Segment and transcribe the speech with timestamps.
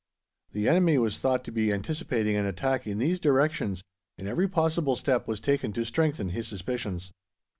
[0.53, 3.83] "The enemy was thought to be anticipating an attack in these directions
[4.17, 7.11] and every possible step was taken to strengthen his suspicions."